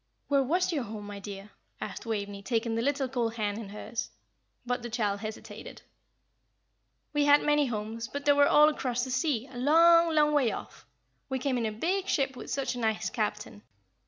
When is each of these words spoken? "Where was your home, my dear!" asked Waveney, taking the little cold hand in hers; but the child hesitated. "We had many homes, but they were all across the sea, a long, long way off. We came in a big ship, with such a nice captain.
"Where 0.29 0.41
was 0.41 0.73
your 0.73 0.81
home, 0.85 1.05
my 1.05 1.19
dear!" 1.19 1.51
asked 1.79 2.07
Waveney, 2.07 2.41
taking 2.41 2.73
the 2.73 2.81
little 2.81 3.07
cold 3.07 3.35
hand 3.35 3.59
in 3.59 3.69
hers; 3.69 4.09
but 4.65 4.81
the 4.81 4.89
child 4.89 5.19
hesitated. 5.19 5.83
"We 7.13 7.25
had 7.25 7.43
many 7.43 7.67
homes, 7.67 8.07
but 8.07 8.25
they 8.25 8.33
were 8.33 8.47
all 8.49 8.67
across 8.67 9.03
the 9.03 9.11
sea, 9.11 9.45
a 9.47 9.57
long, 9.59 10.15
long 10.15 10.33
way 10.33 10.51
off. 10.51 10.87
We 11.29 11.37
came 11.37 11.55
in 11.55 11.67
a 11.67 11.71
big 11.71 12.07
ship, 12.07 12.35
with 12.35 12.49
such 12.49 12.73
a 12.73 12.79
nice 12.79 13.11
captain. 13.11 13.61